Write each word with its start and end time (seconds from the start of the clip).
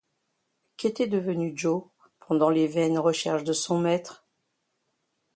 Qu’était 0.77 1.05
devenu 1.05 1.55
Joe 1.55 1.83
pendant 2.27 2.49
les 2.49 2.65
vaines 2.65 2.97
recherches 2.97 3.43
de 3.43 3.53
son 3.53 3.77
maître? 3.79 4.25